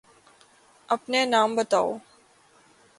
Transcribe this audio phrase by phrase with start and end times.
[0.89, 1.97] أپنے نام بتاؤ۔